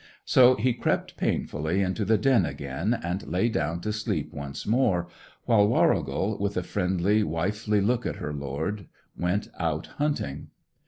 [0.25, 5.07] So he crept painfully into the den again, and lay down to sleep once more,
[5.45, 10.47] while Warrigal, with a friendly, wifely look at her lord, went out hunting.